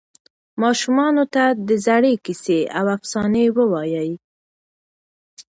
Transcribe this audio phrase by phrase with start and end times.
[0.61, 4.11] ماشومانو ته د زړې کیسې او افسانې ووایئ.